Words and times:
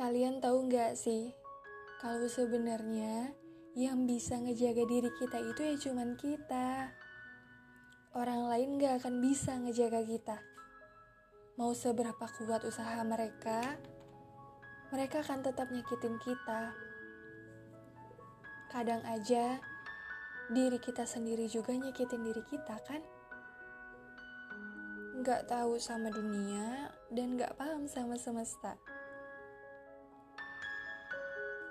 Kalian 0.00 0.40
tahu 0.40 0.64
nggak 0.72 0.96
sih, 0.96 1.28
kalau 2.00 2.24
sebenarnya 2.24 3.36
yang 3.76 4.08
bisa 4.08 4.40
ngejaga 4.40 4.88
diri 4.88 5.12
kita 5.20 5.36
itu 5.44 5.60
ya 5.60 5.76
cuman 5.76 6.16
kita. 6.16 6.88
Orang 8.16 8.48
lain 8.48 8.80
nggak 8.80 8.96
akan 9.04 9.20
bisa 9.20 9.60
ngejaga 9.60 10.00
kita. 10.00 10.40
Mau 11.60 11.76
seberapa 11.76 12.16
kuat 12.16 12.64
usaha 12.64 12.96
mereka, 13.04 13.76
mereka 14.88 15.20
akan 15.20 15.44
tetap 15.44 15.68
nyakitin 15.68 16.16
kita. 16.24 16.72
Kadang 18.72 19.04
aja 19.04 19.60
diri 20.48 20.80
kita 20.80 21.04
sendiri 21.04 21.44
juga 21.44 21.76
nyakitin 21.76 22.24
diri 22.24 22.40
kita 22.48 22.80
kan? 22.88 23.04
Nggak 25.20 25.44
tahu 25.44 25.76
sama 25.76 26.08
dunia 26.08 26.88
dan 27.12 27.36
nggak 27.36 27.52
paham 27.60 27.84
sama 27.84 28.16
semesta. 28.16 28.80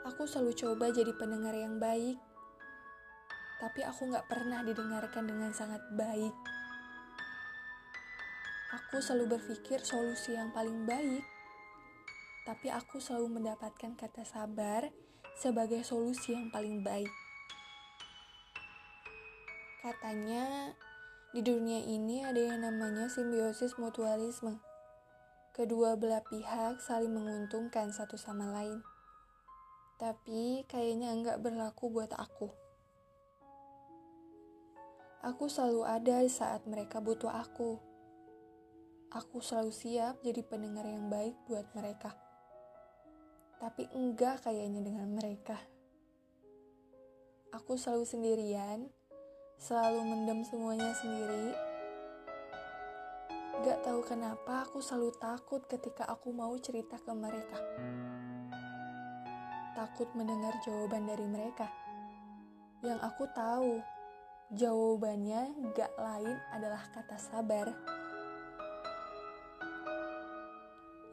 Aku 0.09 0.25
selalu 0.25 0.57
coba 0.57 0.89
jadi 0.89 1.13
pendengar 1.13 1.53
yang 1.53 1.77
baik, 1.77 2.17
tapi 3.61 3.85
aku 3.85 4.09
nggak 4.09 4.25
pernah 4.25 4.65
didengarkan 4.65 5.29
dengan 5.29 5.53
sangat 5.53 5.85
baik. 5.93 6.33
Aku 8.73 8.97
selalu 9.05 9.37
berpikir 9.37 9.85
solusi 9.85 10.33
yang 10.33 10.49
paling 10.49 10.89
baik, 10.89 11.21
tapi 12.41 12.73
aku 12.73 12.97
selalu 12.97 13.37
mendapatkan 13.37 13.93
kata 13.93 14.25
sabar 14.25 14.89
sebagai 15.37 15.85
solusi 15.85 16.33
yang 16.33 16.49
paling 16.49 16.81
baik. 16.81 17.13
Katanya, 19.85 20.73
di 21.37 21.45
dunia 21.45 21.85
ini 21.85 22.25
ada 22.25 22.41
yang 22.41 22.65
namanya 22.65 23.13
simbiosis 23.13 23.77
mutualisme. 23.77 24.57
Kedua 25.53 25.93
belah 26.01 26.25
pihak 26.25 26.81
saling 26.81 27.13
menguntungkan 27.13 27.93
satu 27.93 28.17
sama 28.17 28.49
lain 28.49 28.81
tapi 29.99 30.63
kayaknya 30.71 31.11
enggak 31.11 31.43
berlaku 31.43 31.91
buat 31.91 32.15
aku. 32.15 32.47
Aku 35.27 35.51
selalu 35.51 35.83
ada 35.83 36.23
saat 36.31 36.63
mereka 36.63 37.03
butuh 37.03 37.27
aku. 37.27 37.75
Aku 39.11 39.43
selalu 39.43 39.75
siap 39.75 40.23
jadi 40.23 40.39
pendengar 40.47 40.87
yang 40.87 41.11
baik 41.11 41.35
buat 41.51 41.67
mereka. 41.75 42.15
Tapi 43.59 43.91
enggak 43.91 44.47
kayaknya 44.47 44.79
dengan 44.79 45.11
mereka. 45.11 45.59
Aku 47.51 47.75
selalu 47.75 48.07
sendirian, 48.07 48.87
selalu 49.59 49.99
mendem 50.07 50.47
semuanya 50.47 50.95
sendiri. 50.95 51.51
Gak 53.67 53.83
tahu 53.83 53.99
kenapa 54.07 54.63
aku 54.63 54.79
selalu 54.79 55.11
takut 55.19 55.59
ketika 55.67 56.07
aku 56.07 56.31
mau 56.31 56.55
cerita 56.55 56.95
ke 56.95 57.11
mereka 57.11 57.59
takut 59.79 60.11
mendengar 60.11 60.51
jawaban 60.59 61.07
dari 61.07 61.23
mereka. 61.23 61.71
Yang 62.83 62.99
aku 62.99 63.23
tahu, 63.31 63.79
jawabannya 64.51 65.71
gak 65.71 65.95
lain 65.95 66.35
adalah 66.51 66.83
kata 66.91 67.15
sabar. 67.15 67.71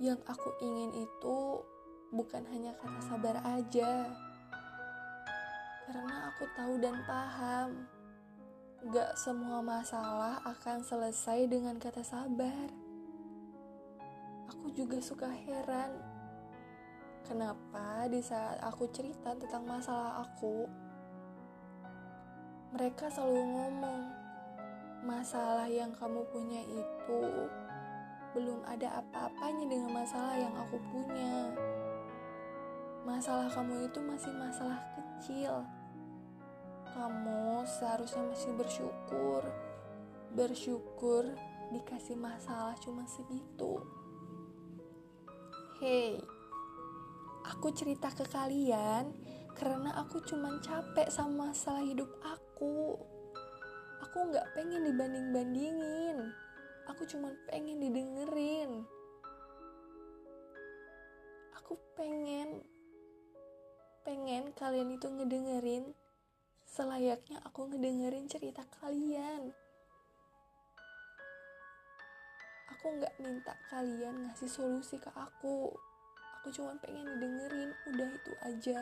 Yang 0.02 0.18
aku 0.26 0.50
ingin 0.66 0.98
itu 0.98 1.62
bukan 2.10 2.42
hanya 2.50 2.74
kata 2.82 3.00
sabar 3.06 3.38
aja. 3.54 4.10
Karena 5.86 6.34
aku 6.34 6.44
tahu 6.58 6.74
dan 6.82 6.98
paham, 7.06 7.86
gak 8.90 9.14
semua 9.14 9.62
masalah 9.62 10.42
akan 10.42 10.82
selesai 10.82 11.46
dengan 11.46 11.78
kata 11.78 12.02
sabar. 12.02 12.66
Aku 14.50 14.74
juga 14.74 14.98
suka 14.98 15.30
heran 15.30 16.15
Kenapa 17.26 18.06
di 18.06 18.22
saat 18.22 18.62
aku 18.62 18.86
cerita 18.94 19.34
tentang 19.34 19.66
masalah 19.66 20.22
aku, 20.22 20.62
mereka 22.70 23.10
selalu 23.10 23.42
ngomong, 23.42 24.02
masalah 25.02 25.66
yang 25.66 25.90
kamu 25.98 26.22
punya 26.30 26.62
itu 26.62 27.22
belum 28.30 28.62
ada 28.62 29.02
apa-apanya 29.02 29.66
dengan 29.66 29.90
masalah 29.90 30.38
yang 30.38 30.54
aku 30.54 30.78
punya. 30.94 31.50
Masalah 33.02 33.50
kamu 33.50 33.90
itu 33.90 33.98
masih 34.06 34.30
masalah 34.38 34.78
kecil. 34.94 35.66
Kamu 36.94 37.66
seharusnya 37.66 38.22
masih 38.22 38.54
bersyukur. 38.54 39.42
Bersyukur 40.30 41.26
dikasih 41.74 42.14
masalah 42.14 42.78
cuma 42.78 43.02
segitu. 43.08 43.82
Hey, 45.82 46.22
aku 47.56 47.72
cerita 47.72 48.12
ke 48.12 48.20
kalian 48.28 49.16
karena 49.56 49.88
aku 49.96 50.20
cuman 50.20 50.60
capek 50.60 51.08
sama 51.08 51.48
masalah 51.48 51.80
hidup 51.80 52.12
aku. 52.20 53.00
Aku 54.04 54.28
nggak 54.28 54.44
pengen 54.52 54.84
dibanding-bandingin. 54.84 56.36
Aku 56.92 57.08
cuman 57.08 57.32
pengen 57.48 57.80
didengerin. 57.80 58.84
Aku 61.56 61.80
pengen 61.96 62.60
pengen 64.04 64.52
kalian 64.52 64.92
itu 64.92 65.08
ngedengerin 65.08 65.96
selayaknya 66.68 67.40
aku 67.40 67.72
ngedengerin 67.72 68.28
cerita 68.28 68.68
kalian. 68.84 69.56
Aku 72.76 72.86
nggak 73.00 73.16
minta 73.16 73.56
kalian 73.72 74.28
ngasih 74.28 74.52
solusi 74.52 75.00
ke 75.00 75.08
aku 75.16 75.72
aku 76.46 76.62
cuma 76.62 76.78
pengen 76.78 77.02
didengerin 77.18 77.74
udah 77.90 78.06
itu 78.06 78.32
aja. 78.46 78.78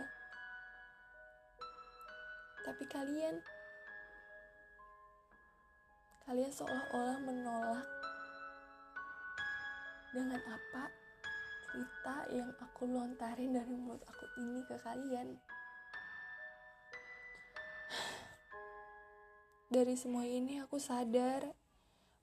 Tapi 2.60 2.84
kalian 2.92 3.40
kalian 6.28 6.52
seolah-olah 6.52 7.24
menolak 7.24 7.88
dengan 10.12 10.44
apa 10.44 10.92
cerita 11.72 12.28
yang 12.36 12.52
aku 12.60 12.84
lontarin 12.84 13.56
dari 13.56 13.72
mulut 13.80 14.04
aku 14.12 14.28
ini 14.44 14.60
ke 14.68 14.76
kalian. 14.84 15.40
Dari 19.72 19.96
semua 19.96 20.28
ini 20.28 20.60
aku 20.60 20.76
sadar 20.76 21.48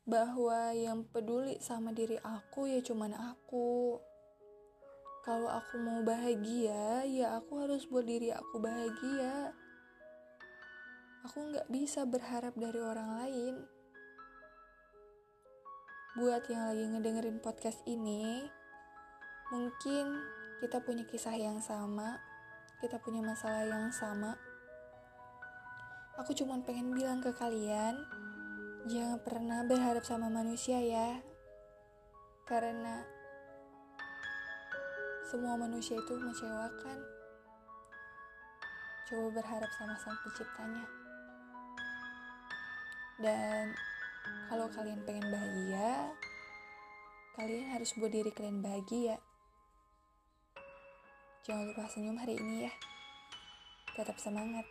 bahwa 0.05 0.69
yang 0.77 1.01
peduli 1.01 1.57
sama 1.65 1.89
diri 1.97 2.21
aku 2.21 2.69
ya 2.69 2.77
cuman 2.85 3.17
aku 3.17 3.97
kalau 5.21 5.53
aku 5.53 5.77
mau 5.77 6.01
bahagia, 6.01 7.05
ya 7.05 7.37
aku 7.37 7.61
harus 7.61 7.85
buat 7.85 8.09
diri 8.09 8.33
aku 8.33 8.57
bahagia. 8.57 9.53
Aku 11.29 11.37
nggak 11.53 11.69
bisa 11.69 12.09
berharap 12.09 12.57
dari 12.57 12.81
orang 12.81 13.09
lain. 13.21 13.55
Buat 16.17 16.49
yang 16.49 16.65
lagi 16.73 16.85
ngedengerin 16.89 17.37
podcast 17.37 17.85
ini, 17.85 18.49
mungkin 19.53 20.17
kita 20.57 20.81
punya 20.81 21.05
kisah 21.05 21.37
yang 21.37 21.61
sama, 21.61 22.17
kita 22.81 22.97
punya 22.97 23.21
masalah 23.21 23.61
yang 23.61 23.93
sama. 23.93 24.33
Aku 26.17 26.33
cuma 26.33 26.57
pengen 26.65 26.97
bilang 26.97 27.21
ke 27.21 27.29
kalian, 27.37 27.93
jangan 28.89 29.21
pernah 29.21 29.61
berharap 29.69 30.01
sama 30.01 30.33
manusia 30.33 30.81
ya. 30.81 31.21
Karena 32.49 33.20
semua 35.31 35.55
manusia 35.55 35.95
itu 35.95 36.11
mengecewakan. 36.11 36.99
Coba 39.07 39.27
berharap 39.39 39.71
sama 39.79 39.95
sang 40.03 40.19
penciptanya. 40.27 40.83
Dan 43.15 43.71
kalau 44.51 44.67
kalian 44.75 44.99
pengen 45.07 45.31
bahagia, 45.31 46.11
kalian 47.39 47.63
harus 47.71 47.95
buat 47.95 48.11
diri 48.11 48.27
kalian 48.35 48.59
bahagia. 48.59 49.23
Jangan 51.47 51.63
lupa 51.71 51.87
senyum 51.87 52.19
hari 52.19 52.35
ini 52.35 52.67
ya. 52.67 52.73
Tetap 53.95 54.19
semangat. 54.19 54.67